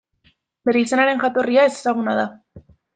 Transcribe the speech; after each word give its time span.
Bere 0.69 0.81
izenaren 0.85 1.23
jatorria 1.27 1.69
ezezaguna 1.73 2.21
da. 2.25 2.29